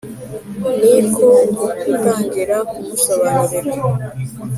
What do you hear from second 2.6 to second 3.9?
kumusobanurira.